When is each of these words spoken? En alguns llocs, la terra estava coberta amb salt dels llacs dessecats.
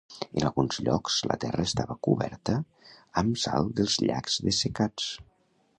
En 0.39 0.45
alguns 0.47 0.79
llocs, 0.87 1.17
la 1.31 1.37
terra 1.43 1.67
estava 1.69 1.97
coberta 2.09 2.57
amb 3.23 3.39
salt 3.45 3.79
dels 3.81 4.01
llacs 4.07 4.41
dessecats. 4.49 5.13